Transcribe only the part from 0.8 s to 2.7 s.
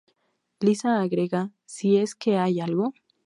agrega: "Si es que hay